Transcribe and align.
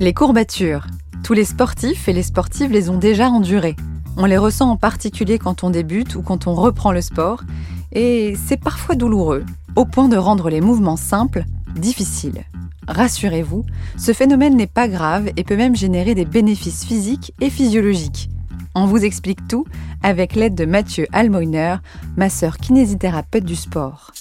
Les 0.00 0.14
courbatures. 0.14 0.86
Tous 1.24 1.32
les 1.32 1.44
sportifs 1.44 2.08
et 2.08 2.12
les 2.12 2.22
sportives 2.22 2.70
les 2.70 2.88
ont 2.88 2.98
déjà 2.98 3.30
endurées. 3.30 3.74
On 4.16 4.26
les 4.26 4.38
ressent 4.38 4.70
en 4.70 4.76
particulier 4.76 5.40
quand 5.40 5.64
on 5.64 5.70
débute 5.70 6.14
ou 6.14 6.22
quand 6.22 6.46
on 6.46 6.54
reprend 6.54 6.92
le 6.92 7.00
sport, 7.00 7.42
et 7.90 8.36
c'est 8.46 8.60
parfois 8.60 8.94
douloureux, 8.94 9.44
au 9.74 9.84
point 9.84 10.06
de 10.06 10.16
rendre 10.16 10.50
les 10.50 10.60
mouvements 10.60 10.96
simples 10.96 11.44
difficiles. 11.74 12.44
Rassurez-vous, 12.86 13.66
ce 13.96 14.12
phénomène 14.12 14.56
n'est 14.56 14.68
pas 14.68 14.86
grave 14.86 15.32
et 15.36 15.42
peut 15.42 15.56
même 15.56 15.74
générer 15.74 16.14
des 16.14 16.24
bénéfices 16.24 16.84
physiques 16.84 17.32
et 17.40 17.50
physiologiques. 17.50 18.30
On 18.76 18.86
vous 18.86 19.04
explique 19.04 19.48
tout 19.48 19.66
avec 20.04 20.36
l'aide 20.36 20.54
de 20.54 20.64
Mathieu 20.64 21.08
Almoiner, 21.12 21.78
ma 22.16 22.30
sœur 22.30 22.58
kinésithérapeute 22.58 23.44
du 23.44 23.56
sport. 23.56 24.12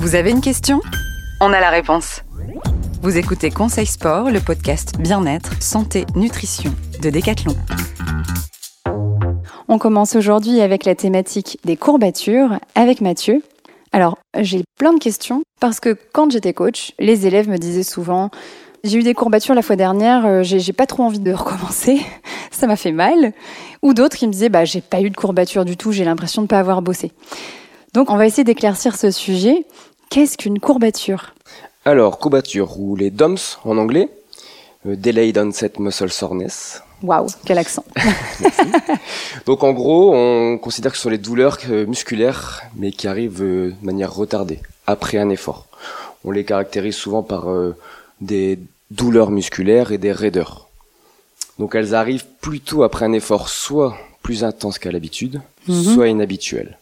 Vous 0.00 0.14
avez 0.14 0.30
une 0.30 0.40
question? 0.40 0.80
On 1.42 1.52
a 1.52 1.60
la 1.60 1.68
réponse. 1.68 2.22
Vous 3.02 3.18
écoutez 3.18 3.50
Conseil 3.50 3.84
Sport, 3.84 4.30
le 4.30 4.40
podcast 4.40 4.98
bien-être, 4.98 5.62
santé, 5.62 6.06
nutrition 6.16 6.74
de 7.02 7.10
Decathlon. 7.10 7.54
On 9.68 9.76
commence 9.76 10.16
aujourd'hui 10.16 10.62
avec 10.62 10.86
la 10.86 10.94
thématique 10.94 11.58
des 11.66 11.76
courbatures 11.76 12.58
avec 12.74 13.02
Mathieu. 13.02 13.42
Alors, 13.92 14.16
j'ai 14.38 14.64
plein 14.78 14.94
de 14.94 14.98
questions 14.98 15.42
parce 15.60 15.80
que 15.80 15.94
quand 16.14 16.32
j'étais 16.32 16.54
coach, 16.54 16.92
les 16.98 17.26
élèves 17.26 17.50
me 17.50 17.58
disaient 17.58 17.82
souvent 17.82 18.30
j'ai 18.84 18.96
eu 18.96 19.02
des 19.02 19.12
courbatures 19.12 19.54
la 19.54 19.60
fois 19.60 19.76
dernière, 19.76 20.24
euh, 20.24 20.42
j'ai 20.42 20.72
pas 20.72 20.86
trop 20.86 21.02
envie 21.02 21.20
de 21.20 21.32
recommencer, 21.34 22.00
ça 22.50 22.66
m'a 22.66 22.76
fait 22.76 22.92
mal. 22.92 23.34
Ou 23.82 23.92
d'autres 23.92 24.16
qui 24.16 24.26
me 24.26 24.32
disaient 24.32 24.48
bah 24.48 24.64
j'ai 24.64 24.80
pas 24.80 25.02
eu 25.02 25.10
de 25.10 25.16
courbature 25.16 25.66
du 25.66 25.76
tout, 25.76 25.92
j'ai 25.92 26.04
l'impression 26.06 26.40
de 26.40 26.46
pas 26.46 26.58
avoir 26.58 26.80
bossé. 26.80 27.12
Donc 27.92 28.10
on 28.10 28.16
va 28.16 28.26
essayer 28.26 28.44
d'éclaircir 28.44 28.96
ce 28.96 29.10
sujet. 29.10 29.66
Qu'est-ce 30.10 30.36
qu'une 30.36 30.58
courbature? 30.58 31.34
Alors, 31.84 32.18
courbature, 32.18 32.80
ou 32.80 32.96
les 32.96 33.10
DOMS 33.10 33.38
en 33.64 33.78
anglais, 33.78 34.08
euh, 34.84 34.96
Delayed 34.96 35.38
Onset 35.38 35.74
Muscle 35.78 36.10
Soreness. 36.10 36.82
Waouh, 37.04 37.28
quel 37.46 37.58
accent 37.58 37.84
Donc 39.46 39.62
en 39.62 39.70
gros, 39.72 40.12
on 40.12 40.58
considère 40.58 40.90
que 40.90 40.96
ce 40.96 41.04
sont 41.04 41.10
les 41.10 41.18
douleurs 41.18 41.58
euh, 41.70 41.86
musculaires, 41.86 42.60
mais 42.74 42.90
qui 42.90 43.06
arrivent 43.06 43.40
euh, 43.40 43.70
de 43.70 43.86
manière 43.86 44.12
retardée, 44.12 44.58
après 44.88 45.16
un 45.16 45.30
effort. 45.30 45.68
On 46.24 46.32
les 46.32 46.44
caractérise 46.44 46.96
souvent 46.96 47.22
par 47.22 47.46
des 48.20 48.58
douleurs 48.90 49.30
musculaires 49.30 49.92
et 49.92 49.98
des 49.98 50.12
raideurs. 50.12 50.68
Donc 51.60 51.76
elles 51.76 51.94
arrivent 51.94 52.26
plutôt 52.40 52.82
après 52.82 53.04
un 53.06 53.12
effort 53.12 53.48
soit 53.48 53.96
plus 54.22 54.42
intense 54.42 54.80
qu'à 54.80 54.90
l'habitude, 54.90 55.40
mhm. 55.68 55.82
soit 55.82 56.08
inhabituel 56.08 56.79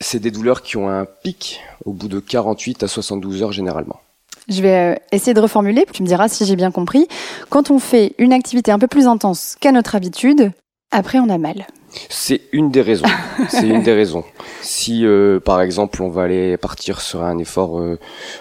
c'est 0.00 0.18
des 0.18 0.30
douleurs 0.30 0.62
qui 0.62 0.76
ont 0.76 0.88
un 0.88 1.04
pic 1.04 1.60
au 1.84 1.92
bout 1.92 2.08
de 2.08 2.20
48 2.20 2.82
à 2.82 2.88
72 2.88 3.42
heures 3.42 3.52
généralement. 3.52 4.00
Je 4.48 4.62
vais 4.62 4.94
euh, 4.94 4.94
essayer 5.12 5.34
de 5.34 5.40
reformuler, 5.40 5.86
tu 5.92 6.02
me 6.02 6.08
diras 6.08 6.28
si 6.28 6.44
j'ai 6.44 6.56
bien 6.56 6.70
compris. 6.70 7.06
Quand 7.50 7.70
on 7.70 7.78
fait 7.78 8.14
une 8.18 8.32
activité 8.32 8.72
un 8.72 8.78
peu 8.78 8.88
plus 8.88 9.06
intense 9.06 9.56
qu'à 9.60 9.70
notre 9.70 9.94
habitude, 9.94 10.50
après 10.90 11.18
on 11.18 11.28
a 11.28 11.38
mal. 11.38 11.66
C'est 12.08 12.40
une 12.52 12.70
des 12.70 12.82
raisons. 12.82 13.06
C'est 13.48 13.68
une 13.68 13.82
des 13.82 13.92
raisons. 13.92 14.24
Si 14.62 15.04
euh, 15.04 15.38
par 15.38 15.60
exemple 15.60 16.02
on 16.02 16.08
va 16.08 16.22
aller 16.22 16.56
partir 16.56 17.00
sur 17.00 17.22
un 17.22 17.38
effort 17.38 17.78
euh, 17.78 17.98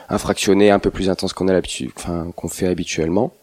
infractionné 0.09 0.71
un 0.71 0.79
peu 0.79 0.89
plus 0.89 1.09
intense 1.09 1.33
qu'on 1.33 1.47
a 1.47 1.53
l'habitude, 1.53 1.91
enfin 1.97 2.31
qu'on 2.35 2.47
fait 2.47 2.67
habituellement, 2.67 3.33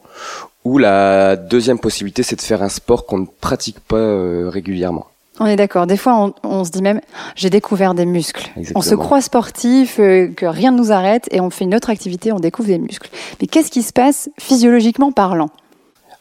ou 0.64 0.78
la 0.78 1.36
deuxième 1.36 1.78
possibilité 1.78 2.22
c'est 2.22 2.36
de 2.36 2.40
faire 2.40 2.62
un 2.62 2.68
sport 2.70 3.06
qu'on 3.06 3.18
ne 3.18 3.26
pratique 3.26 3.78
pas 3.80 4.48
régulièrement. 4.48 5.06
On 5.38 5.46
est 5.46 5.56
d'accord. 5.56 5.86
Des 5.86 5.96
fois, 5.96 6.32
on, 6.42 6.64
se 6.64 6.70
dit 6.70 6.82
même, 6.82 7.00
j'ai 7.34 7.50
découvert 7.50 7.94
des 7.94 8.06
muscles. 8.06 8.50
On 8.74 8.80
se 8.80 8.94
croit 8.94 9.20
sportif, 9.20 9.98
euh, 9.98 10.28
que 10.28 10.46
rien 10.46 10.72
ne 10.72 10.78
nous 10.78 10.92
arrête, 10.92 11.28
et 11.30 11.40
on 11.40 11.50
fait 11.50 11.64
une 11.64 11.74
autre 11.74 11.90
activité, 11.90 12.32
on 12.32 12.38
découvre 12.38 12.68
des 12.68 12.78
muscles. 12.78 13.10
Mais 13.40 13.46
qu'est-ce 13.46 13.70
qui 13.70 13.82
se 13.82 13.92
passe 13.92 14.30
physiologiquement 14.38 15.12
parlant? 15.12 15.50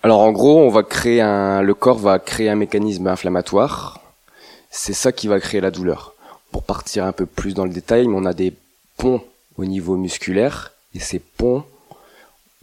Alors, 0.04 0.20
en 0.20 0.32
gros, 0.32 0.60
on 0.60 0.70
va 0.70 0.84
créer 0.84 1.22
un, 1.22 1.62
le 1.62 1.74
corps 1.74 1.98
va 1.98 2.20
créer 2.20 2.50
un 2.50 2.56
mécanisme 2.56 3.08
inflammatoire. 3.08 4.02
C'est 4.70 4.94
ça 4.94 5.12
qui 5.12 5.28
va 5.28 5.40
créer 5.40 5.62
la 5.62 5.72
douleur. 5.72 6.14
Pour 6.52 6.64
partir 6.64 7.06
un 7.06 7.12
peu 7.12 7.26
plus 7.26 7.54
dans 7.54 7.66
le 7.66 7.72
détail, 7.72 8.08
on 8.08 8.26
a 8.26 8.34
des 8.34 8.54
ponts 8.98 9.22
au 9.58 9.66
niveau 9.66 9.96
musculaire, 9.96 10.74
et 10.94 11.00
ces 11.00 11.20
ponts 11.20 11.64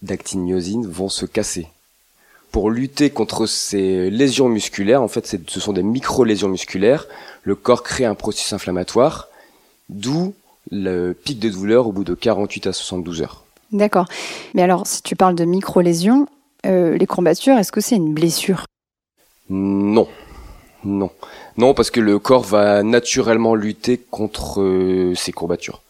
d'actinomyosine 0.02 0.86
vont 0.86 1.08
se 1.08 1.24
casser 1.24 1.66
pour 2.52 2.70
lutter 2.70 3.10
contre 3.10 3.46
ces 3.46 4.10
lésions 4.10 4.48
musculaires, 4.48 5.02
en 5.02 5.08
fait, 5.08 5.26
ce 5.26 5.60
sont 5.60 5.72
des 5.72 5.82
micro-lésions 5.82 6.48
musculaires. 6.48 7.08
Le 7.42 7.54
corps 7.54 7.82
crée 7.82 8.04
un 8.04 8.14
processus 8.14 8.52
inflammatoire, 8.52 9.28
d'où 9.88 10.34
le 10.70 11.12
pic 11.12 11.38
de 11.40 11.48
douleur 11.48 11.88
au 11.88 11.92
bout 11.92 12.04
de 12.04 12.14
48 12.14 12.66
à 12.68 12.72
72 12.72 13.22
heures. 13.22 13.44
D'accord. 13.72 14.06
Mais 14.52 14.62
alors, 14.62 14.86
si 14.86 15.02
tu 15.02 15.16
parles 15.16 15.34
de 15.34 15.46
micro-lésions, 15.46 16.28
euh, 16.66 16.96
les 16.98 17.06
courbatures, 17.06 17.56
est-ce 17.56 17.72
que 17.72 17.80
c'est 17.80 17.96
une 17.96 18.12
blessure? 18.12 18.66
Non. 19.48 20.06
Non. 20.84 21.10
Non, 21.56 21.72
parce 21.72 21.90
que 21.90 22.00
le 22.00 22.18
corps 22.18 22.44
va 22.44 22.82
naturellement 22.82 23.54
lutter 23.54 23.98
contre 23.98 24.60
euh, 24.60 25.14
ces 25.14 25.32
courbatures. 25.32 25.80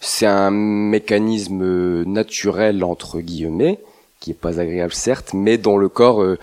C'est 0.00 0.26
un 0.26 0.50
mécanisme 0.50 2.04
naturel, 2.04 2.84
entre 2.84 3.20
guillemets, 3.20 3.80
qui 4.20 4.30
est 4.30 4.34
pas 4.34 4.60
agréable 4.60 4.92
certes, 4.92 5.32
mais 5.34 5.58
dont 5.58 5.76
le 5.76 5.88
corps 5.88 6.22
euh, 6.22 6.38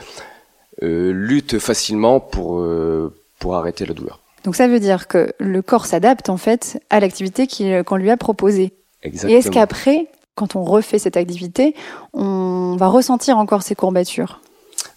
euh, 0.81 1.11
lutte 1.11 1.59
facilement 1.59 2.19
pour 2.19 2.59
euh, 2.59 3.13
pour 3.39 3.55
arrêter 3.55 3.85
la 3.85 3.93
douleur. 3.93 4.19
Donc 4.43 4.55
ça 4.55 4.67
veut 4.67 4.79
dire 4.79 5.07
que 5.07 5.33
le 5.39 5.61
corps 5.61 5.85
s'adapte 5.85 6.29
en 6.29 6.37
fait 6.37 6.81
à 6.89 6.99
l'activité 6.99 7.47
qu'on 7.83 7.95
lui 7.95 8.09
a 8.09 8.17
proposée. 8.17 8.73
Exactement. 9.01 9.33
Et 9.33 9.37
est-ce 9.37 9.51
qu'après, 9.51 10.07
quand 10.35 10.55
on 10.55 10.63
refait 10.63 10.99
cette 10.99 11.17
activité, 11.17 11.75
on 12.13 12.75
va 12.77 12.87
ressentir 12.87 13.37
encore 13.37 13.63
ces 13.63 13.75
courbatures? 13.75 14.41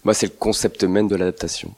Moi, 0.03 0.13
c'est 0.13 0.27
le 0.27 0.33
concept 0.37 0.83
même 0.83 1.07
de 1.07 1.15
l'adaptation. 1.15 1.73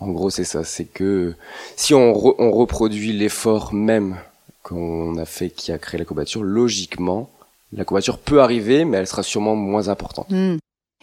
En 0.00 0.08
gros, 0.08 0.30
c'est 0.30 0.44
ça. 0.44 0.64
C'est 0.64 0.84
que 0.84 1.34
si 1.76 1.94
on, 1.94 2.12
on 2.40 2.50
reproduit 2.52 3.12
l'effort 3.12 3.72
même 3.72 4.16
qu'on 4.62 5.16
a 5.18 5.24
fait 5.24 5.50
qui 5.50 5.72
a 5.72 5.78
créé 5.78 5.98
la 5.98 6.04
courbature, 6.04 6.42
logiquement, 6.42 7.30
la 7.74 7.84
courbature 7.84 8.18
peut 8.18 8.40
arriver, 8.40 8.84
mais 8.84 8.98
elle 8.98 9.06
sera 9.06 9.22
sûrement 9.22 9.56
moins 9.56 9.88
importante. 9.88 10.26
Hmm. 10.30 10.56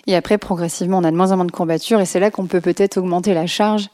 Et 0.07 0.15
après, 0.15 0.37
progressivement, 0.37 0.97
on 0.97 1.03
a 1.03 1.11
de 1.11 1.15
moins 1.15 1.31
en 1.31 1.35
moins 1.37 1.45
de 1.45 1.51
courbatures, 1.51 1.99
et 1.99 2.05
c'est 2.05 2.19
là 2.19 2.31
qu'on 2.31 2.47
peut 2.47 2.61
peut-être 2.61 2.97
augmenter 2.97 3.33
la 3.33 3.45
charge 3.45 3.89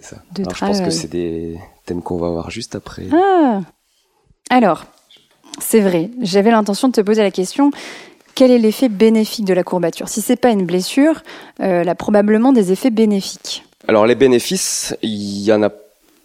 ça. 0.00 0.16
de 0.32 0.42
Alors, 0.42 0.56
Je 0.56 0.64
pense 0.64 0.80
que 0.80 0.90
c'est 0.90 1.10
des 1.10 1.56
thèmes 1.86 2.02
qu'on 2.02 2.18
va 2.18 2.30
voir 2.30 2.50
juste 2.50 2.74
après. 2.74 3.04
Ah. 3.12 3.60
Alors, 4.50 4.86
c'est 5.60 5.80
vrai, 5.80 6.10
j'avais 6.20 6.50
l'intention 6.50 6.88
de 6.88 6.92
te 6.92 7.00
poser 7.00 7.22
la 7.22 7.30
question 7.30 7.70
quel 8.34 8.50
est 8.50 8.58
l'effet 8.58 8.88
bénéfique 8.88 9.44
de 9.44 9.54
la 9.54 9.62
courbature? 9.62 10.08
Si 10.08 10.20
c'est 10.20 10.36
pas 10.36 10.50
une 10.50 10.64
blessure, 10.64 11.22
euh, 11.60 11.82
elle 11.82 11.88
a 11.88 11.94
probablement 11.94 12.52
des 12.52 12.72
effets 12.72 12.90
bénéfiques. 12.90 13.64
Alors 13.88 14.06
les 14.06 14.14
bénéfices, 14.14 14.96
il 15.02 15.42
y 15.42 15.52
en 15.52 15.62
a 15.62 15.70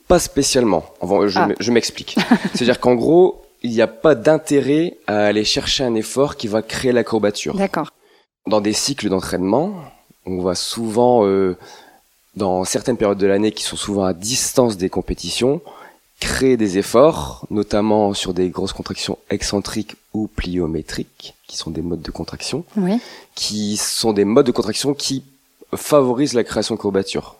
pas 0.07 0.19
spécialement. 0.19 0.85
je, 1.01 1.39
ah. 1.39 1.49
je 1.59 1.71
m'explique. 1.71 2.15
C'est-à-dire 2.53 2.79
qu'en 2.79 2.95
gros, 2.95 3.41
il 3.67 3.73
n'y 3.73 3.81
a 3.81 3.87
pas 3.87 4.15
d'intérêt 4.15 4.97
à 5.07 5.25
aller 5.25 5.43
chercher 5.43 5.83
un 5.83 5.93
effort 5.95 6.37
qui 6.37 6.47
va 6.47 6.61
créer 6.61 6.93
la 6.93 7.03
courbature. 7.03 7.55
D'accord. 7.55 7.91
Dans 8.47 8.61
des 8.61 8.73
cycles 8.73 9.09
d'entraînement, 9.09 9.73
on 10.25 10.41
va 10.41 10.55
souvent, 10.55 11.25
euh, 11.25 11.57
dans 12.35 12.63
certaines 12.63 12.95
périodes 12.95 13.17
de 13.17 13.27
l'année 13.27 13.51
qui 13.51 13.63
sont 13.63 13.75
souvent 13.75 14.05
à 14.05 14.13
distance 14.13 14.77
des 14.77 14.89
compétitions, 14.89 15.61
créer 16.21 16.55
des 16.55 16.77
efforts, 16.77 17.45
notamment 17.49 18.13
sur 18.13 18.33
des 18.33 18.49
grosses 18.49 18.71
contractions 18.71 19.17
excentriques 19.29 19.95
ou 20.13 20.27
pliométriques, 20.27 21.35
qui 21.47 21.57
sont 21.57 21.69
des 21.69 21.81
modes 21.81 22.01
de 22.01 22.11
contraction, 22.11 22.63
oui. 22.77 22.99
qui 23.35 23.75
sont 23.75 24.13
des 24.13 24.25
modes 24.25 24.47
de 24.47 24.51
contraction 24.51 24.93
qui 24.93 25.23
favorisent 25.75 26.33
la 26.33 26.45
création 26.45 26.75
de 26.75 26.79
courbatures. 26.79 27.35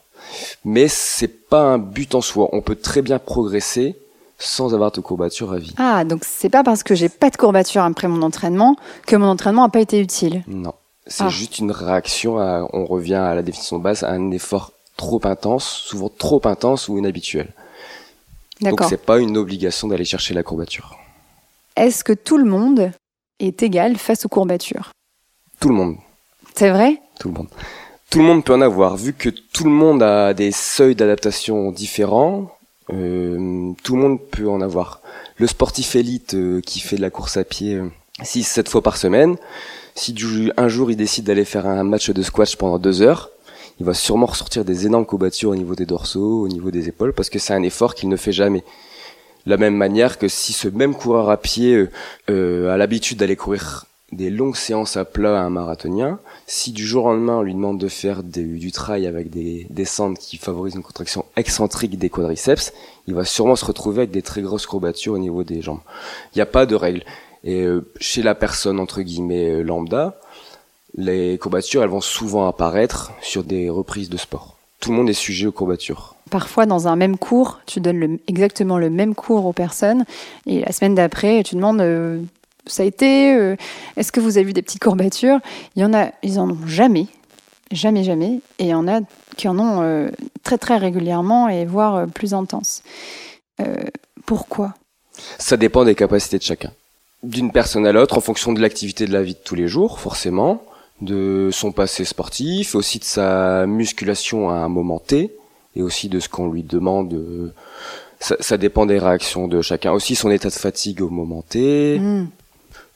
Mais 0.65 0.89
c'est 0.89 1.47
pas 1.49 1.61
un 1.61 1.77
but 1.77 2.15
en 2.15 2.21
soi. 2.21 2.49
On 2.51 2.61
peut 2.61 2.75
très 2.75 3.01
bien 3.01 3.17
progresser 3.17 3.95
sans 4.37 4.73
avoir 4.73 4.91
de 4.91 5.01
courbature 5.01 5.51
à 5.51 5.57
vie. 5.57 5.73
Ah, 5.77 6.03
donc 6.03 6.23
c'est 6.23 6.49
pas 6.49 6.63
parce 6.63 6.83
que 6.83 6.95
j'ai 6.95 7.09
pas 7.09 7.29
de 7.29 7.37
courbature 7.37 7.81
après 7.81 8.07
mon 8.07 8.21
entraînement 8.21 8.75
que 9.05 9.15
mon 9.15 9.27
entraînement 9.27 9.63
n'a 9.63 9.69
pas 9.69 9.81
été 9.81 9.99
utile. 9.99 10.43
Non, 10.47 10.73
c'est 11.07 11.23
ah. 11.23 11.29
juste 11.29 11.59
une 11.59 11.71
réaction 11.71 12.37
à, 12.37 12.67
on 12.73 12.85
revient 12.85 13.15
à 13.15 13.33
la 13.33 13.41
définition 13.41 13.77
de 13.77 13.83
base, 13.83 14.03
à 14.03 14.11
un 14.11 14.31
effort 14.31 14.71
trop 14.95 15.21
intense, 15.23 15.65
souvent 15.65 16.09
trop 16.09 16.41
intense 16.45 16.87
ou 16.87 16.97
inhabituel. 16.97 17.53
Donc 18.61 18.81
c'est 18.89 19.05
pas 19.05 19.19
une 19.19 19.37
obligation 19.37 19.87
d'aller 19.87 20.05
chercher 20.05 20.33
la 20.33 20.43
courbature. 20.43 20.97
Est-ce 21.75 22.03
que 22.03 22.13
tout 22.13 22.37
le 22.37 22.45
monde 22.45 22.91
est 23.39 23.61
égal 23.61 23.97
face 23.97 24.25
aux 24.25 24.29
courbatures? 24.29 24.91
Tout 25.59 25.69
le 25.69 25.75
monde. 25.75 25.95
C'est 26.55 26.71
vrai? 26.71 26.99
Tout 27.19 27.27
le 27.29 27.35
monde. 27.35 27.47
Tout 28.09 28.19
le 28.19 28.25
monde 28.25 28.43
peut 28.43 28.53
en 28.53 28.61
avoir, 28.61 28.95
vu 28.95 29.13
que 29.13 29.29
tout 29.29 29.65
le 29.65 29.69
monde 29.69 30.01
a 30.01 30.33
des 30.33 30.51
seuils 30.51 30.95
d'adaptation 30.95 31.71
différents, 31.71 32.56
euh, 32.93 33.71
tout 33.83 33.95
le 33.95 34.01
monde 34.01 34.21
peut 34.21 34.49
en 34.49 34.61
avoir. 34.61 35.01
Le 35.37 35.47
sportif 35.47 35.95
élite 35.95 36.33
euh, 36.33 36.61
qui 36.61 36.79
fait 36.79 36.95
de 36.95 37.01
la 37.01 37.09
course 37.09 37.37
à 37.37 37.43
pied 37.43 37.81
6-7 38.21 38.59
euh, 38.59 38.69
fois 38.69 38.81
par 38.81 38.97
semaine, 38.97 39.35
si 39.95 40.15
un 40.57 40.67
jour 40.67 40.91
il 40.91 40.95
décide 40.95 41.25
d'aller 41.25 41.45
faire 41.45 41.65
un 41.65 41.83
match 41.83 42.09
de 42.09 42.21
squash 42.21 42.55
pendant 42.55 42.77
deux 42.77 43.01
heures, 43.01 43.31
il 43.79 43.85
va 43.85 43.93
sûrement 43.93 44.27
ressortir 44.27 44.65
des 44.65 44.85
énormes 44.85 45.05
courbatures 45.05 45.49
au 45.51 45.55
niveau 45.55 45.75
des 45.75 45.85
dorsaux, 45.85 46.41
au 46.41 46.47
niveau 46.47 46.71
des 46.71 46.87
épaules, 46.87 47.13
parce 47.13 47.29
que 47.29 47.39
c'est 47.39 47.53
un 47.53 47.63
effort 47.63 47.95
qu'il 47.95 48.09
ne 48.09 48.15
fait 48.15 48.31
jamais. 48.31 48.63
De 49.45 49.51
la 49.51 49.57
même 49.57 49.75
manière 49.75 50.17
que 50.17 50.27
si 50.27 50.53
ce 50.53 50.67
même 50.67 50.93
coureur 50.93 51.29
à 51.29 51.37
pied 51.37 51.87
euh, 52.29 52.69
a 52.69 52.77
l'habitude 52.77 53.17
d'aller 53.17 53.35
courir 53.35 53.86
des 54.11 54.29
longues 54.29 54.55
séances 54.55 54.95
à 54.95 55.03
plat 55.03 55.39
à 55.39 55.43
un 55.43 55.49
marathonien, 55.49 56.19
si 56.45 56.71
du 56.71 56.85
jour 56.85 57.05
au 57.05 57.13
lendemain 57.13 57.37
on 57.37 57.41
lui 57.41 57.53
demande 57.53 57.77
de 57.77 57.89
faire 57.89 58.23
du 58.23 58.71
trail 58.71 59.05
avec 59.05 59.29
des 59.29 59.67
descentes 59.69 60.17
qui 60.17 60.37
favorisent 60.37 60.75
une 60.75 60.83
contraction 60.83 61.25
excentrique 61.35 61.97
des 61.97 62.09
quadriceps, 62.09 62.73
il 63.07 63.13
va 63.13 63.25
sûrement 63.25 63.55
se 63.55 63.65
retrouver 63.65 63.99
avec 63.99 64.11
des 64.11 64.21
très 64.21 64.41
grosses 64.41 64.65
courbatures 64.65 65.13
au 65.13 65.17
niveau 65.17 65.43
des 65.43 65.61
jambes. 65.61 65.81
Il 66.33 66.37
n'y 66.37 66.41
a 66.41 66.45
pas 66.45 66.65
de 66.65 66.75
règle. 66.75 67.03
Et 67.43 67.63
euh, 67.63 67.85
chez 67.99 68.23
la 68.23 68.33
personne 68.33 68.79
entre 68.79 69.01
guillemets 69.01 69.51
euh, 69.51 69.61
lambda, 69.61 70.19
les 70.95 71.37
courbatures 71.37 71.83
elles 71.83 71.89
vont 71.89 72.01
souvent 72.01 72.47
apparaître 72.47 73.11
sur 73.21 73.43
des 73.43 73.69
reprises 73.69 74.09
de 74.09 74.17
sport. 74.17 74.57
Tout 74.79 74.91
le 74.91 74.97
monde 74.97 75.09
est 75.09 75.13
sujet 75.13 75.47
aux 75.47 75.51
courbatures. 75.51 76.15
Parfois, 76.29 76.65
dans 76.65 76.87
un 76.87 76.95
même 76.95 77.17
cours, 77.17 77.59
tu 77.65 77.79
donnes 77.79 78.19
exactement 78.27 78.77
le 78.77 78.89
même 78.89 79.15
cours 79.15 79.45
aux 79.45 79.53
personnes, 79.53 80.05
et 80.45 80.59
la 80.59 80.71
semaine 80.71 80.93
d'après, 80.93 81.41
tu 81.43 81.55
demandes 81.55 81.81
euh, 81.81 82.19
ça 82.67 82.83
a 82.83 82.85
été 82.85 83.33
euh, 83.33 83.55
Est-ce 83.95 84.11
que 84.11 84.19
vous 84.19 84.37
avez 84.37 84.45
vu 84.45 84.53
des 84.53 84.61
petites 84.61 84.81
courbatures? 84.81 85.39
Il 85.75 85.81
y 85.81 85.85
en 85.85 85.93
a, 85.93 86.11
ils 86.23 86.39
en 86.39 86.49
ont 86.49 86.67
jamais, 86.67 87.07
jamais, 87.71 88.03
jamais, 88.03 88.41
et 88.59 88.65
il 88.65 88.67
y 88.67 88.73
en 88.73 88.87
a 88.87 88.99
qui 89.35 89.47
en 89.47 89.59
ont 89.59 89.81
euh, 89.81 90.09
très, 90.43 90.57
très 90.57 90.77
régulièrement 90.77 91.49
et 91.49 91.65
voire 91.65 91.95
euh, 91.95 92.05
plus 92.05 92.33
intenses. 92.33 92.83
pourquoi? 94.25 94.73
Ça 95.39 95.57
dépend 95.57 95.83
des 95.83 95.95
capacités 95.95 96.37
de 96.37 96.43
chacun. 96.43 96.71
D'une 97.23 97.51
personne 97.51 97.87
à 97.87 97.91
l'autre, 97.91 98.17
en 98.17 98.21
fonction 98.21 98.53
de 98.53 98.61
l'activité 98.61 99.05
de 99.05 99.13
la 99.13 99.23
vie 99.23 99.33
de 99.33 99.39
tous 99.43 99.55
les 99.55 99.67
jours, 99.67 99.99
forcément, 99.99 100.63
de 101.01 101.49
son 101.51 101.71
passé 101.71 102.05
sportif, 102.05 102.75
aussi 102.75 102.99
de 102.99 103.03
sa 103.03 103.65
musculation 103.65 104.49
à 104.49 104.55
un 104.55 104.69
moment 104.69 104.99
T, 104.99 105.31
et 105.75 105.81
aussi 105.81 106.09
de 106.09 106.19
ce 106.19 106.29
qu'on 106.29 106.49
lui 106.49 106.61
demande. 106.61 107.53
Ça, 108.19 108.35
ça, 108.39 108.57
dépend 108.57 108.85
des 108.85 108.99
réactions 108.99 109.47
de 109.47 109.61
chacun. 109.61 109.91
Aussi 109.91 110.15
son 110.15 110.29
état 110.29 110.49
de 110.49 110.53
fatigue 110.53 111.01
au 111.01 111.09
moment 111.09 111.43
T. 111.47 111.99
Mmh 111.99 112.27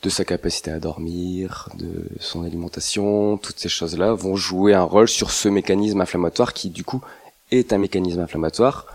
de 0.01 0.09
sa 0.09 0.25
capacité 0.25 0.71
à 0.71 0.79
dormir, 0.79 1.69
de 1.77 2.05
son 2.19 2.43
alimentation, 2.43 3.37
toutes 3.37 3.59
ces 3.59 3.69
choses-là 3.69 4.13
vont 4.13 4.35
jouer 4.35 4.73
un 4.73 4.83
rôle 4.83 5.07
sur 5.07 5.31
ce 5.31 5.47
mécanisme 5.47 6.01
inflammatoire 6.01 6.53
qui 6.53 6.69
du 6.69 6.83
coup 6.83 7.01
est 7.51 7.71
un 7.73 7.77
mécanisme 7.77 8.19
inflammatoire 8.19 8.87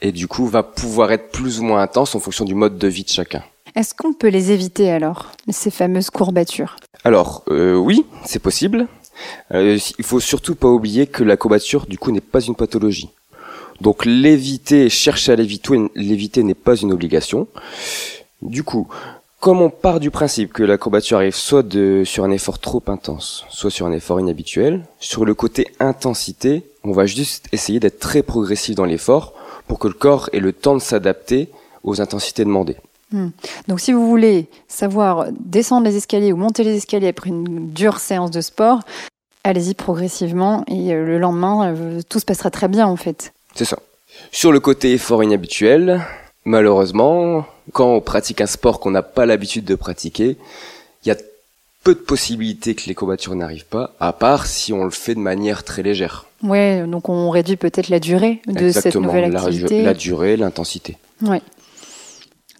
et 0.00 0.12
du 0.12 0.28
coup 0.28 0.46
va 0.46 0.62
pouvoir 0.62 1.12
être 1.12 1.30
plus 1.30 1.60
ou 1.60 1.64
moins 1.64 1.82
intense 1.82 2.14
en 2.14 2.20
fonction 2.20 2.44
du 2.44 2.54
mode 2.54 2.78
de 2.78 2.88
vie 2.88 3.04
de 3.04 3.10
chacun. 3.10 3.42
Est-ce 3.74 3.94
qu'on 3.94 4.12
peut 4.12 4.28
les 4.28 4.52
éviter 4.52 4.90
alors, 4.90 5.32
ces 5.50 5.70
fameuses 5.70 6.10
courbatures? 6.10 6.76
Alors 7.04 7.42
euh, 7.48 7.74
oui, 7.74 8.04
c'est 8.24 8.38
possible. 8.38 8.86
Euh, 9.52 9.78
il 9.98 10.04
faut 10.04 10.20
surtout 10.20 10.54
pas 10.54 10.68
oublier 10.68 11.06
que 11.06 11.24
la 11.24 11.36
courbature 11.36 11.86
du 11.86 11.98
coup 11.98 12.10
n'est 12.10 12.20
pas 12.20 12.40
une 12.40 12.54
pathologie. 12.54 13.10
Donc 13.80 14.04
l'éviter, 14.04 14.88
chercher 14.88 15.32
à 15.32 15.36
l'éviter, 15.36 15.76
l'éviter 15.94 16.42
n'est 16.42 16.54
pas 16.54 16.76
une 16.76 16.92
obligation. 16.92 17.48
Du 18.40 18.62
coup, 18.62 18.88
comme 19.42 19.60
on 19.60 19.70
part 19.70 19.98
du 19.98 20.12
principe 20.12 20.52
que 20.52 20.62
la 20.62 20.78
courbature 20.78 21.16
arrive 21.16 21.34
soit 21.34 21.64
de, 21.64 22.04
sur 22.06 22.22
un 22.22 22.30
effort 22.30 22.60
trop 22.60 22.80
intense, 22.86 23.44
soit 23.50 23.72
sur 23.72 23.86
un 23.86 23.92
effort 23.92 24.20
inhabituel, 24.20 24.84
sur 25.00 25.24
le 25.24 25.34
côté 25.34 25.66
intensité, 25.80 26.62
on 26.84 26.92
va 26.92 27.06
juste 27.06 27.48
essayer 27.50 27.80
d'être 27.80 27.98
très 27.98 28.22
progressif 28.22 28.76
dans 28.76 28.84
l'effort 28.84 29.34
pour 29.66 29.80
que 29.80 29.88
le 29.88 29.94
corps 29.94 30.30
ait 30.32 30.38
le 30.38 30.52
temps 30.52 30.74
de 30.74 30.80
s'adapter 30.80 31.48
aux 31.82 32.00
intensités 32.00 32.44
demandées. 32.44 32.76
Hmm. 33.10 33.30
Donc 33.66 33.80
si 33.80 33.92
vous 33.92 34.08
voulez 34.08 34.46
savoir 34.68 35.26
descendre 35.32 35.88
les 35.88 35.96
escaliers 35.96 36.32
ou 36.32 36.36
monter 36.36 36.62
les 36.62 36.76
escaliers 36.76 37.08
après 37.08 37.30
une 37.30 37.72
dure 37.72 37.98
séance 37.98 38.30
de 38.30 38.42
sport, 38.42 38.82
allez-y 39.42 39.74
progressivement 39.74 40.62
et 40.68 40.94
euh, 40.94 41.04
le 41.04 41.18
lendemain, 41.18 41.74
euh, 41.74 42.00
tout 42.08 42.20
se 42.20 42.24
passera 42.24 42.52
très 42.52 42.68
bien 42.68 42.86
en 42.86 42.96
fait. 42.96 43.32
C'est 43.56 43.64
ça. 43.64 43.80
Sur 44.30 44.52
le 44.52 44.60
côté 44.60 44.92
effort 44.92 45.24
inhabituel, 45.24 46.00
malheureusement, 46.44 47.44
quand 47.72 47.94
on 47.94 48.00
pratique 48.00 48.40
un 48.40 48.46
sport 48.46 48.80
qu'on 48.80 48.90
n'a 48.90 49.02
pas 49.02 49.26
l'habitude 49.26 49.64
de 49.64 49.74
pratiquer, 49.74 50.36
il 51.04 51.08
y 51.08 51.10
a 51.10 51.16
peu 51.84 51.94
de 51.94 52.00
possibilités 52.00 52.74
que 52.74 52.86
les 52.86 52.94
courbatures 52.94 53.34
n'arrivent 53.34 53.66
pas, 53.66 53.94
à 53.98 54.12
part 54.12 54.46
si 54.46 54.72
on 54.72 54.84
le 54.84 54.90
fait 54.90 55.14
de 55.14 55.20
manière 55.20 55.64
très 55.64 55.82
légère. 55.82 56.26
Ouais, 56.42 56.84
donc 56.86 57.08
on 57.08 57.30
réduit 57.30 57.56
peut-être 57.56 57.88
la 57.88 57.98
durée 57.98 58.40
de 58.46 58.70
cette 58.70 58.96
nouvelle 58.96 59.36
activité. 59.36 59.82
La, 59.82 59.94
durée, 59.94 60.36
l'intensité. 60.36 60.96
Ouais. 61.22 61.42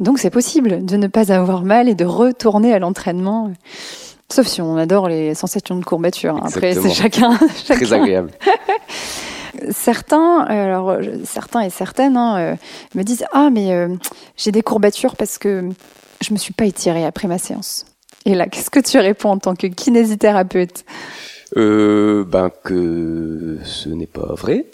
Donc 0.00 0.18
c'est 0.18 0.30
possible 0.30 0.84
de 0.84 0.96
ne 0.96 1.06
pas 1.06 1.32
avoir 1.32 1.62
mal 1.62 1.88
et 1.88 1.94
de 1.94 2.04
retourner 2.04 2.72
à 2.72 2.78
l'entraînement. 2.78 3.52
Sauf 4.28 4.46
si 4.46 4.62
on 4.62 4.76
adore 4.76 5.08
les 5.08 5.34
sensations 5.34 5.76
de 5.76 5.84
courbature. 5.84 6.40
Après, 6.42 6.74
c'est 6.74 6.90
chacun, 6.90 7.38
chacun. 7.64 7.84
Très 7.84 7.92
agréable. 7.92 8.30
certains, 9.70 10.40
alors 10.40 10.96
certains 11.24 11.60
et 11.60 11.70
certaines 11.70 12.16
hein, 12.16 12.36
euh, 12.38 12.56
me 12.94 13.02
disent 13.02 13.24
ah 13.32 13.50
mais 13.50 13.72
euh, 13.72 13.88
j'ai 14.36 14.52
des 14.52 14.62
courbatures 14.62 15.16
parce 15.16 15.38
que 15.38 15.68
je 16.20 16.32
me 16.32 16.38
suis 16.38 16.52
pas 16.52 16.64
étirée 16.64 17.04
après 17.04 17.28
ma 17.28 17.38
séance. 17.38 17.84
Et 18.24 18.34
là, 18.34 18.46
qu'est-ce 18.46 18.70
que 18.70 18.80
tu 18.80 18.98
réponds 18.98 19.30
en 19.30 19.38
tant 19.38 19.56
que 19.56 19.66
kinésithérapeute? 19.66 20.84
Euh, 21.56 22.24
ben 22.24 22.50
que 22.64 23.58
ce 23.64 23.88
n'est 23.88 24.06
pas 24.06 24.34
vrai. 24.34 24.66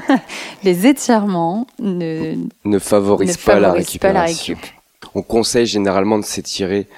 Les 0.64 0.86
étirements 0.86 1.66
ne, 1.78 2.34
ne 2.64 2.78
favorisent, 2.78 3.36
pas, 3.36 3.60
la 3.60 3.72
récupération. 3.72 4.56
On 5.14 5.22
conseille 5.22 5.66
généralement 5.66 6.18
de 6.18 6.24
s'étirer 6.24 6.88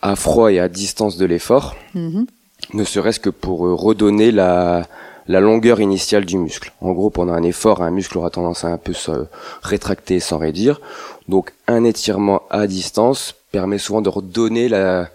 à 0.00 0.14
froid 0.14 0.52
et 0.52 0.60
à 0.60 0.68
distance 0.68 1.16
de 1.16 1.26
l'effort, 1.26 1.74
mm-hmm. 1.96 2.26
ne 2.74 2.84
serait-ce 2.84 3.18
que 3.18 3.30
pour 3.30 3.60
redonner 3.60 4.30
la, 4.30 4.86
la 5.28 5.40
longueur 5.40 5.80
initiale 5.80 6.24
du 6.24 6.38
muscle. 6.38 6.72
En 6.80 6.92
gros, 6.92 7.10
pendant 7.10 7.34
un 7.34 7.42
effort, 7.42 7.82
un 7.82 7.90
muscle 7.90 8.16
aura 8.18 8.30
tendance 8.30 8.64
à 8.64 8.68
un 8.68 8.78
peu 8.78 8.94
se 8.94 9.26
rétracter 9.62 10.20
sans 10.20 10.38
raidir. 10.38 10.80
Donc, 11.28 11.52
un 11.66 11.84
étirement 11.84 12.42
à 12.50 12.66
distance 12.66 13.34
permet 13.52 13.78
souvent 13.78 14.00
de 14.00 14.08
redonner 14.08 14.68
la, 14.68 15.08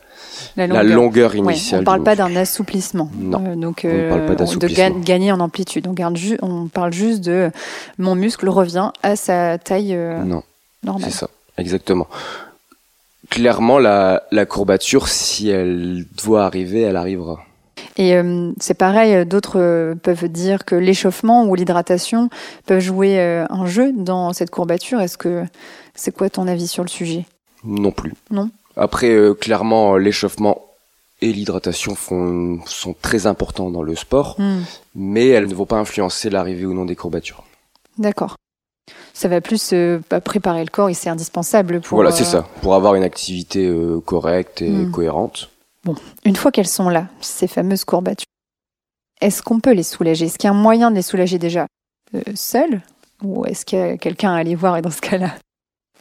la 0.55 0.83
longueur, 0.83 1.35
initiale. 1.35 1.79
on 1.79 1.81
ne 1.81 1.85
parle 1.85 2.03
pas 2.03 2.15
d'un 2.15 2.35
assouplissement. 2.35 3.09
Non. 3.17 3.43
Euh, 3.45 3.55
donc, 3.55 3.81
on 3.83 3.87
ne 3.87 4.09
parle 4.09 4.25
pas 4.25 4.33
euh, 4.33 4.35
d'assouplissement. 4.35 4.99
De 4.99 5.03
gagner 5.03 5.31
en 5.31 5.39
amplitude. 5.39 5.87
On, 5.87 5.93
garde 5.93 6.17
on 6.41 6.67
parle 6.67 6.93
juste 6.93 7.21
de 7.21 7.49
mon 7.97 8.13
muscle 8.15 8.47
revient 8.49 8.91
à 9.01 9.15
sa 9.15 9.57
taille 9.57 9.95
euh, 9.95 10.23
non. 10.23 10.43
normale. 10.83 11.09
C'est 11.09 11.17
ça, 11.17 11.29
exactement. 11.57 12.07
Clairement, 13.29 13.79
la, 13.79 14.23
la 14.31 14.45
courbature, 14.45 15.07
si 15.07 15.49
elle 15.49 16.05
doit 16.23 16.45
arriver, 16.45 16.81
elle 16.81 16.97
arrivera. 16.97 17.39
Et 17.97 18.15
euh, 18.15 18.51
c'est 18.59 18.73
pareil, 18.73 19.13
euh, 19.13 19.25
d'autres 19.25 19.59
euh, 19.59 19.95
peuvent 19.95 20.27
dire 20.27 20.65
que 20.65 20.75
l'échauffement 20.75 21.45
ou 21.45 21.55
l'hydratation 21.55 22.29
peuvent 22.65 22.79
jouer 22.79 23.19
un 23.19 23.65
jeu 23.65 23.91
dans 23.93 24.33
cette 24.33 24.49
courbature. 24.49 24.99
Est-ce 24.99 25.17
que 25.17 25.43
c'est 25.95 26.11
quoi 26.11 26.29
ton 26.29 26.47
avis 26.47 26.67
sur 26.67 26.83
le 26.83 26.89
sujet? 26.89 27.25
Non 27.63 27.91
plus. 27.91 28.13
Non? 28.31 28.49
Après, 28.75 29.15
clairement, 29.39 29.97
l'échauffement 29.97 30.61
et 31.21 31.31
l'hydratation 31.31 31.95
sont 31.95 32.95
très 33.01 33.27
importants 33.27 33.69
dans 33.69 33.83
le 33.83 33.95
sport, 33.95 34.35
hmm. 34.39 34.61
mais 34.95 35.27
elles 35.27 35.47
ne 35.47 35.53
vont 35.53 35.65
pas 35.65 35.77
influencer 35.77 36.29
l'arrivée 36.29 36.65
ou 36.65 36.73
non 36.73 36.85
des 36.85 36.95
courbatures. 36.95 37.43
D'accord. 37.97 38.35
Ça 39.13 39.27
va 39.27 39.39
plus 39.39 39.73
bah, 40.09 40.19
préparer 40.19 40.63
le 40.63 40.71
corps 40.71 40.89
et 40.89 40.95
c'est 40.95 41.09
indispensable 41.09 41.81
pour. 41.81 41.97
Voilà, 41.97 42.11
c'est 42.11 42.23
ça. 42.23 42.47
Pour 42.61 42.73
avoir 42.73 42.95
une 42.95 43.03
activité 43.03 43.71
correcte 44.05 44.63
et 44.63 44.69
hmm. 44.69 44.91
cohérente. 44.91 45.49
Bon, 45.83 45.95
une 46.23 46.35
fois 46.35 46.51
qu'elles 46.51 46.67
sont 46.67 46.89
là, 46.89 47.07
ces 47.19 47.47
fameuses 47.47 47.83
courbatures, 47.83 48.25
est-ce 49.19 49.41
qu'on 49.41 49.59
peut 49.59 49.73
les 49.73 49.83
soulager? 49.83 50.25
Est-ce 50.25 50.37
qu'il 50.37 50.47
y 50.47 50.51
a 50.51 50.55
un 50.55 50.59
moyen 50.59 50.91
de 50.91 50.95
les 50.95 51.01
soulager 51.01 51.37
déjà? 51.39 51.67
Euh, 52.15 52.21
seul? 52.35 52.81
Ou 53.21 53.45
est-ce 53.45 53.65
qu'il 53.65 53.79
y 53.79 53.81
a 53.81 53.97
quelqu'un 53.97 54.33
à 54.33 54.37
aller 54.37 54.55
voir 54.55 54.77
et 54.77 54.81
dans 54.81 54.91
ce 54.91 55.01
cas-là 55.01 55.31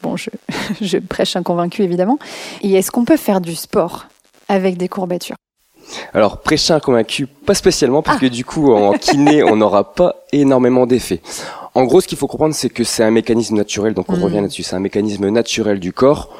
Bon, 0.02 0.16
je, 0.16 0.30
je 0.80 0.98
prêche 0.98 1.36
un 1.36 1.42
convaincu 1.42 1.82
évidemment. 1.82 2.18
Et 2.62 2.72
est-ce 2.74 2.90
qu'on 2.90 3.04
peut 3.04 3.16
faire 3.16 3.40
du 3.40 3.54
sport 3.54 4.06
avec 4.48 4.76
des 4.76 4.88
courbatures? 4.88 5.36
Alors, 6.14 6.40
prêcher 6.40 6.72
un 6.72 6.80
convaincu, 6.80 7.26
pas 7.26 7.54
spécialement, 7.54 8.02
parce 8.02 8.18
que 8.18 8.26
ah. 8.26 8.30
du 8.30 8.44
coup, 8.44 8.72
en 8.72 8.92
kiné, 8.98 9.42
on 9.42 9.56
n'aura 9.56 9.94
pas 9.94 10.24
énormément 10.32 10.86
d'effets. 10.86 11.20
En 11.74 11.84
gros, 11.84 12.00
ce 12.00 12.06
qu'il 12.06 12.18
faut 12.18 12.28
comprendre, 12.28 12.54
c'est 12.54 12.70
que 12.70 12.84
c'est 12.84 13.02
un 13.02 13.10
mécanisme 13.10 13.56
naturel, 13.56 13.94
donc 13.94 14.10
on 14.10 14.16
hmm. 14.16 14.22
revient 14.22 14.40
là-dessus, 14.40 14.62
c'est 14.62 14.76
un 14.76 14.80
mécanisme 14.80 15.28
naturel 15.28 15.80
du 15.80 15.92
corps 15.92 16.30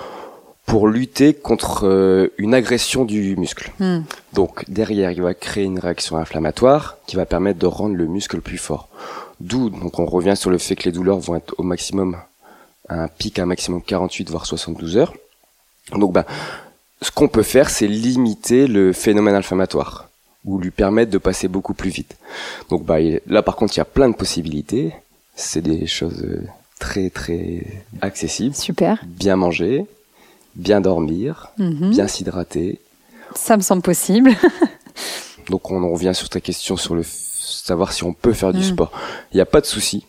pour 0.67 0.89
lutter 0.89 1.35
contre 1.35 1.87
euh, 1.87 2.33
une 2.39 2.55
agression 2.55 3.05
du 3.05 3.37
muscle. 3.37 3.73
Hmm. 3.79 4.03
Donc 4.33 4.69
derrière, 4.69 5.11
il 5.11 5.23
va 5.23 5.35
créer 5.35 5.65
une 5.65 5.79
réaction 5.79 6.17
inflammatoire 6.17 6.99
qui 7.07 7.17
va 7.17 7.27
permettre 7.27 7.59
de 7.59 7.67
rendre 7.67 7.97
le 7.97 8.07
muscle 8.07 8.41
plus 8.41 8.59
fort. 8.59 8.89
D'où 9.41 9.71
donc 9.71 9.99
on 9.99 10.07
revient 10.07 10.37
sur 10.37 10.51
le 10.51 10.59
fait 10.59 10.77
que 10.77 10.85
les 10.85 10.93
douleurs 10.93 11.19
vont 11.19 11.37
être 11.37 11.55
au 11.59 11.63
maximum 11.63 12.17
un 12.89 13.09
pic 13.09 13.39
à 13.39 13.43
un 13.43 13.47
maximum 13.47 13.83
48 13.83 14.31
voire 14.31 14.47
72 14.47 14.97
heures. 14.97 15.15
Donc 15.93 16.13
bah 16.13 16.27
ce 17.01 17.11
qu'on 17.11 17.29
peut 17.29 17.43
faire 17.43 17.69
c'est 17.69 17.89
limiter 17.89 18.69
le 18.69 18.93
phénomène 18.93 19.35
inflammatoire 19.35 20.09
ou 20.45 20.59
lui 20.59 20.71
permettre 20.71 21.11
de 21.11 21.19
passer 21.19 21.49
beaucoup 21.49 21.75
plus 21.75 21.91
vite. 21.91 22.17
Donc 22.71 22.85
bah 22.85 22.99
là 23.27 23.43
par 23.43 23.57
contre, 23.57 23.75
il 23.77 23.79
y 23.79 23.81
a 23.81 23.87
plein 23.87 24.09
de 24.09 24.15
possibilités. 24.15 24.93
C'est 25.35 25.63
des 25.63 25.87
choses 25.87 26.23
euh, 26.23 26.47
très 26.79 27.11
très 27.11 27.65
accessibles. 28.01 28.55
Super. 28.55 29.03
Bien 29.07 29.37
manger, 29.37 29.87
bien 30.55 30.81
dormir, 30.81 31.51
mhm. 31.59 31.91
bien 31.91 32.09
s'hydrater. 32.09 32.81
Ça 33.35 33.57
me 33.57 33.63
semble 33.63 33.83
possible. 33.83 34.33
Donc 35.49 35.71
on 35.71 35.83
en 35.83 35.91
revient 35.91 36.15
sur 36.15 36.29
ta 36.29 36.41
question 36.41 36.77
sur 36.77 36.95
le 36.95 37.03
savoir 37.05 37.93
si 37.93 38.05
on 38.05 38.13
peut 38.13 38.33
faire 38.33 38.53
du 38.53 38.61
mhm. 38.61 38.65
sport. 38.65 38.93
Il 39.33 39.37
n'y 39.37 39.41
a 39.41 39.47
pas 39.47 39.61
de 39.61 39.67
souci. 39.67 40.07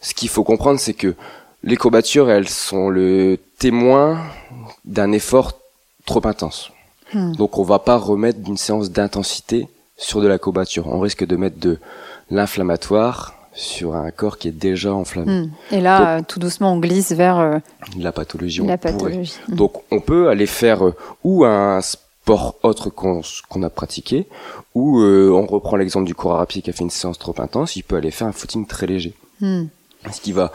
Ce 0.00 0.14
qu'il 0.14 0.28
faut 0.28 0.44
comprendre, 0.44 0.78
c'est 0.78 0.94
que 0.94 1.14
Les 1.62 1.76
courbatures, 1.76 2.30
elles 2.30 2.48
sont 2.48 2.90
le 2.90 3.38
témoin 3.58 4.22
d'un 4.84 5.10
effort 5.10 5.58
trop 6.04 6.24
intense. 6.24 6.70
Hmm. 7.12 7.32
Donc 7.32 7.58
on 7.58 7.64
va 7.64 7.80
pas 7.80 7.96
remettre 7.96 8.38
d'une 8.38 8.56
séance 8.56 8.90
d'intensité 8.90 9.66
sur 9.96 10.20
de 10.20 10.28
la 10.28 10.38
courbature. 10.38 10.86
On 10.86 11.00
risque 11.00 11.26
de 11.26 11.34
mettre 11.34 11.58
de 11.58 11.78
l'inflammatoire 12.30 13.35
sur 13.56 13.96
un 13.96 14.10
corps 14.10 14.38
qui 14.38 14.48
est 14.48 14.52
déjà 14.52 14.94
enflammé. 14.94 15.32
Hmm. 15.32 15.50
Et 15.72 15.80
là, 15.80 16.18
euh, 16.18 16.22
tout 16.26 16.38
doucement, 16.38 16.74
on 16.74 16.78
glisse 16.78 17.12
vers 17.12 17.38
euh, 17.38 17.58
La 17.98 18.12
pathologie, 18.12 18.62
la. 18.62 18.76
Hmm. 18.76 19.56
Donc 19.56 19.82
on 19.90 20.00
peut 20.00 20.28
aller 20.28 20.46
faire 20.46 20.86
euh, 20.86 20.94
ou 21.24 21.44
un 21.44 21.80
sport 21.80 22.56
autre 22.62 22.90
qu'on 22.90 23.22
a 23.62 23.70
pratiqué, 23.70 24.26
ou 24.74 25.00
euh, 25.00 25.30
on 25.30 25.46
reprend 25.46 25.76
l'exemple 25.76 26.06
du 26.06 26.14
coureur 26.14 26.40
à 26.40 26.46
pied 26.46 26.60
qui 26.60 26.70
a 26.70 26.72
fait 26.72 26.84
une 26.84 26.90
séance 26.90 27.18
trop 27.18 27.34
intense, 27.38 27.76
il 27.76 27.82
peut 27.82 27.96
aller 27.96 28.10
faire 28.10 28.26
un 28.26 28.32
footing 28.32 28.66
très 28.66 28.86
léger. 28.86 29.14
Hmm. 29.40 29.64
Ce 30.12 30.20
qui 30.20 30.32
va, 30.32 30.52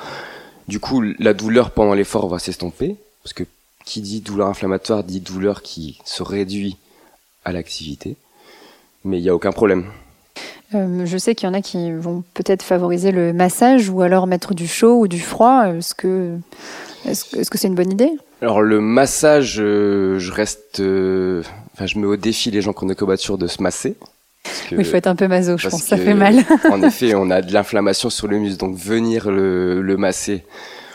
du 0.68 0.80
coup, 0.80 1.02
la 1.02 1.34
douleur 1.34 1.72
pendant 1.72 1.94
l'effort 1.94 2.28
va 2.28 2.40
s'estomper, 2.40 2.98
parce 3.24 3.34
que 3.34 3.44
qui 3.84 4.02
dit 4.02 4.22
douleur 4.22 4.48
inflammatoire 4.48 5.04
dit 5.04 5.22
douleur 5.22 5.64
qui 5.64 6.00
se 6.06 6.22
réduit 6.22 6.78
à 7.46 7.52
l'activité, 7.52 8.16
mais 9.04 9.18
il 9.18 9.24
n'y 9.24 9.30
a 9.30 9.36
aucun 9.36 9.52
problème. 9.52 9.86
Euh, 10.74 11.06
je 11.06 11.18
sais 11.18 11.36
qu'il 11.36 11.48
y 11.48 11.50
en 11.50 11.54
a 11.54 11.62
qui 11.62 11.92
vont 11.92 12.24
peut-être 12.34 12.64
favoriser 12.64 13.12
le 13.12 13.34
massage 13.34 13.90
ou 13.90 14.02
alors 14.02 14.26
mettre 14.28 14.54
du 14.54 14.68
chaud 14.68 15.00
ou 15.00 15.08
du 15.08 15.20
froid. 15.20 15.66
Est-ce 15.68 15.94
que 15.96 16.38
est-ce 17.06 17.26
que 17.26 17.38
est-ce 17.40 17.50
que 17.50 17.58
c'est 17.58 17.68
une 17.68 17.76
bonne 17.76 17.92
idée? 17.92 18.12
Alors 18.42 18.62
le 18.62 18.80
massage, 18.80 19.58
euh, 19.60 20.18
je 20.20 20.32
reste, 20.32 20.80
euh, 20.80 21.44
enfin 21.74 21.86
je 21.88 22.00
mets 22.00 22.08
au 22.08 22.16
défi 22.16 22.52
les 22.52 22.62
gens 22.62 22.74
qui 22.74 22.84
ont 22.84 22.88
des 22.88 22.96
courbatures 22.96 23.38
de 23.38 23.48
se 23.48 23.62
masser. 23.62 23.96
que- 24.70 24.76
Oui, 24.76 24.80
il 24.80 24.86
faut 24.86 24.96
être 24.96 25.08
un 25.08 25.16
peu 25.16 25.28
maso, 25.28 25.58
je 25.58 25.68
pense. 25.70 25.84
Ça 25.84 25.98
fait 25.98 26.14
mal. 26.16 26.38
en 26.72 26.82
effet, 26.82 27.14
on 27.16 27.30
a 27.30 27.42
de 27.42 27.54
l'inflammation 27.54 28.10
sur 28.10 28.28
le 28.28 28.38
muscle, 28.40 28.58
donc 28.58 28.76
venir 28.78 29.30
le, 29.30 29.82
le 29.82 29.98
masser, 29.98 30.46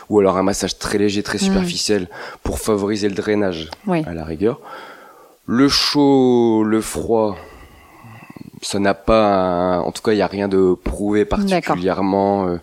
ou 0.09 0.19
alors 0.19 0.37
un 0.37 0.43
massage 0.43 0.77
très 0.79 0.97
léger, 0.97 1.23
très 1.23 1.37
Mm. 1.37 1.41
superficiel, 1.41 2.07
pour 2.43 2.59
favoriser 2.59 3.07
le 3.07 3.15
drainage, 3.15 3.69
Oui. 3.85 4.03
à 4.07 4.13
la 4.13 4.25
rigueur. 4.25 4.59
Le 5.45 5.69
chaud, 5.69 6.63
le 6.65 6.81
froid, 6.81 7.37
ça 8.61 8.79
n'a 8.79 8.93
pas, 8.93 9.25
un- 9.25 9.79
en 9.81 9.91
tout 9.91 10.01
cas, 10.01 10.11
il 10.13 10.15
n'y 10.15 10.21
a 10.21 10.27
rien 10.27 10.47
de 10.47 10.73
prouvé 10.83 11.25
particulièrement. 11.25 12.47
euh, 12.47 12.57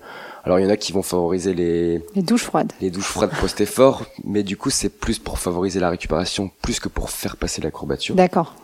alors, 0.44 0.58
il 0.58 0.64
y 0.64 0.66
en 0.66 0.70
a 0.70 0.76
qui 0.76 0.92
vont 0.92 1.02
favoriser 1.02 1.54
les, 1.54 2.02
Les 2.14 2.22
douches 2.22 2.42
froides. 2.44 2.72
les 2.82 2.90
douches 2.90 3.06
froides 3.06 3.30
post-effort, 3.40 4.02
mais 4.24 4.42
du 4.42 4.56
coup, 4.58 4.68
c'est 4.70 4.90
plus 4.90 5.18
pour 5.18 5.38
favoriser 5.38 5.80
la 5.80 5.88
récupération, 5.88 6.50
plus 6.60 6.80
que 6.80 6.88
pour 6.88 7.08
faire 7.10 7.36
passer 7.38 7.62
la 7.62 7.70
courbature. 7.70 8.14
D'accord. 8.14 8.54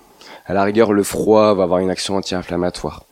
À 0.46 0.52
la 0.52 0.62
rigueur, 0.64 0.92
le 0.92 1.02
froid 1.02 1.54
va 1.54 1.62
avoir 1.62 1.78
une 1.78 1.88
action 1.90 2.16
anti-inflammatoire. 2.16 3.04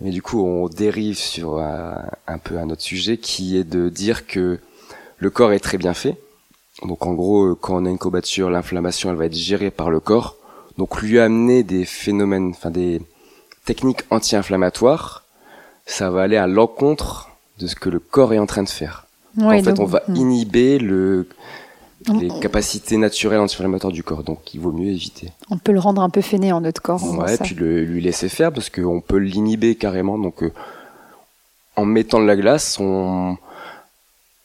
Mais 0.00 0.10
du 0.10 0.22
coup, 0.22 0.44
on 0.46 0.68
dérive 0.68 1.16
sur 1.18 1.58
un, 1.58 2.04
un 2.28 2.38
peu 2.38 2.58
un 2.58 2.68
autre 2.70 2.82
sujet 2.82 3.16
qui 3.16 3.56
est 3.56 3.64
de 3.64 3.88
dire 3.88 4.26
que 4.26 4.60
le 5.18 5.30
corps 5.30 5.52
est 5.52 5.58
très 5.60 5.78
bien 5.78 5.94
fait. 5.94 6.16
Donc 6.84 7.06
en 7.06 7.14
gros, 7.14 7.46
euh, 7.46 7.54
quand 7.58 7.82
on 7.82 7.86
a 7.86 7.88
une 7.90 7.98
courbature, 7.98 8.50
l'inflammation, 8.50 9.08
elle 9.10 9.16
va 9.16 9.24
être 9.24 9.34
gérée 9.34 9.70
par 9.70 9.90
le 9.90 9.98
corps. 9.98 10.36
Donc 10.78 11.00
lui 11.00 11.18
amener 11.18 11.62
des 11.62 11.84
phénomènes, 11.84 12.50
enfin 12.50 12.70
des 12.70 13.00
techniques 13.64 14.02
anti-inflammatoires, 14.10 15.24
ça 15.86 16.10
va 16.10 16.22
aller 16.22 16.36
à 16.36 16.46
l'encontre 16.46 17.30
de 17.58 17.66
ce 17.66 17.74
que 17.74 17.88
le 17.88 17.98
corps 17.98 18.32
est 18.32 18.38
en 18.38 18.46
train 18.46 18.62
de 18.62 18.68
faire. 18.68 19.06
Oui, 19.38 19.60
en 19.60 19.62
fait, 19.62 19.72
donc, 19.72 19.80
on 19.80 19.90
va 19.90 20.02
hmm. 20.08 20.16
inhiber 20.16 20.78
le, 20.78 21.26
les 22.12 22.28
capacités 22.40 22.96
naturelles 22.96 23.40
anti-inflammatoires 23.40 23.92
du 23.92 24.02
corps. 24.02 24.22
Donc 24.22 24.54
il 24.54 24.60
vaut 24.60 24.72
mieux 24.72 24.90
éviter. 24.90 25.32
on 25.50 25.58
peut 25.58 25.72
le 25.72 25.80
rendre 25.80 26.02
un 26.02 26.10
peu 26.10 26.20
fainéant, 26.20 26.60
notre 26.60 26.82
corps. 26.82 27.02
en 27.02 27.18
Ouais, 27.18 27.36
puis 27.38 27.54
le, 27.54 27.84
lui 27.84 28.00
laisser 28.00 28.28
faire 28.28 28.52
parce 28.52 28.70
qu'on 28.70 29.00
peut 29.00 29.18
l'inhiber 29.18 29.74
carrément. 29.74 30.18
Donc, 30.18 30.42
euh, 30.42 30.52
en 31.76 31.84
mettant 31.84 32.20
de 32.20 32.26
la 32.26 32.36
glace, 32.36 32.78
on 32.80 33.36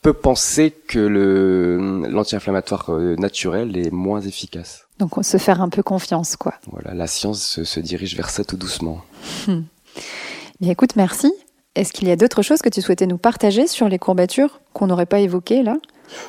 peut 0.02 0.12
penser 0.12 0.72
que 0.88 0.98
le 0.98 2.02
l'anti-inflammatoire 2.08 2.90
euh, 2.90 3.16
naturel 3.16 3.76
est 3.76 3.90
moins 3.92 4.20
efficace. 4.20 4.86
Donc, 4.98 5.16
on 5.16 5.22
se 5.22 5.36
faire 5.36 5.62
un 5.62 5.68
peu 5.68 5.82
confiance, 5.82 6.36
quoi. 6.36 6.54
Voilà, 6.70 6.94
la 6.94 7.06
science 7.06 7.42
se, 7.42 7.64
se 7.64 7.80
dirige 7.80 8.14
vers 8.16 8.30
ça 8.30 8.44
tout 8.44 8.56
doucement. 8.56 9.02
Bien, 9.46 10.70
écoute, 10.70 10.96
merci. 10.96 11.32
Est-ce 11.74 11.92
qu'il 11.92 12.06
y 12.08 12.10
a 12.10 12.16
d'autres 12.16 12.42
choses 12.42 12.60
que 12.60 12.68
tu 12.68 12.82
souhaitais 12.82 13.06
nous 13.06 13.16
partager 13.16 13.66
sur 13.66 13.88
les 13.88 13.98
courbatures 13.98 14.60
qu'on 14.74 14.86
n'aurait 14.88 15.06
pas 15.06 15.20
évoquées 15.20 15.62
là? 15.62 15.76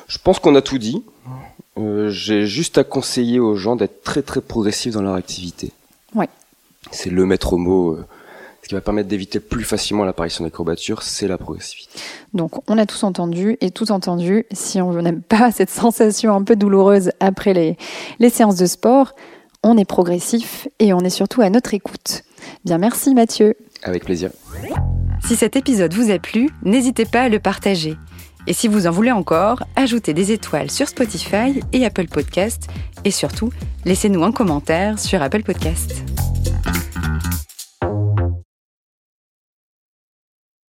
Je 0.08 0.18
pense 0.18 0.38
qu'on 0.38 0.54
a 0.54 0.62
tout 0.62 0.78
dit. 0.78 1.04
Euh, 1.76 2.08
J'ai 2.10 2.46
juste 2.46 2.78
à 2.78 2.84
conseiller 2.84 3.40
aux 3.40 3.56
gens 3.56 3.76
d'être 3.76 4.02
très 4.02 4.22
très 4.22 4.40
progressifs 4.40 4.94
dans 4.94 5.02
leur 5.02 5.14
activité. 5.14 5.72
Ouais. 6.14 6.28
C'est 6.90 7.10
le 7.10 7.26
maître 7.26 7.56
mot. 7.56 7.98
Ce 8.64 8.68
qui 8.70 8.74
va 8.74 8.80
permettre 8.80 9.10
d'éviter 9.10 9.40
plus 9.40 9.62
facilement 9.62 10.06
l'apparition 10.06 10.42
des 10.42 10.50
courbatures, 10.50 11.02
c'est 11.02 11.28
la 11.28 11.36
progressivité. 11.36 12.00
Donc, 12.32 12.66
on 12.66 12.78
a 12.78 12.86
tous 12.86 13.04
entendu 13.04 13.58
et 13.60 13.70
tout 13.70 13.92
entendu. 13.92 14.46
Si 14.52 14.80
on 14.80 14.90
n'aime 15.02 15.20
pas 15.20 15.50
cette 15.52 15.68
sensation 15.68 16.34
un 16.34 16.42
peu 16.42 16.56
douloureuse 16.56 17.10
après 17.20 17.52
les, 17.52 17.76
les 18.20 18.30
séances 18.30 18.56
de 18.56 18.64
sport, 18.64 19.12
on 19.62 19.76
est 19.76 19.84
progressif 19.84 20.66
et 20.78 20.94
on 20.94 21.00
est 21.00 21.10
surtout 21.10 21.42
à 21.42 21.50
notre 21.50 21.74
écoute. 21.74 22.22
Bien, 22.64 22.78
merci 22.78 23.14
Mathieu. 23.14 23.54
Avec 23.82 24.06
plaisir. 24.06 24.30
Si 25.26 25.36
cet 25.36 25.56
épisode 25.56 25.92
vous 25.92 26.10
a 26.10 26.18
plu, 26.18 26.48
n'hésitez 26.62 27.04
pas 27.04 27.20
à 27.20 27.28
le 27.28 27.40
partager. 27.40 27.98
Et 28.46 28.54
si 28.54 28.66
vous 28.66 28.86
en 28.86 28.90
voulez 28.90 29.12
encore, 29.12 29.62
ajoutez 29.76 30.14
des 30.14 30.32
étoiles 30.32 30.70
sur 30.70 30.88
Spotify 30.88 31.60
et 31.74 31.84
Apple 31.84 32.08
Podcast. 32.08 32.68
Et 33.04 33.10
surtout, 33.10 33.52
laissez-nous 33.84 34.24
un 34.24 34.32
commentaire 34.32 34.98
sur 34.98 35.20
Apple 35.20 35.42
Podcast. 35.42 36.02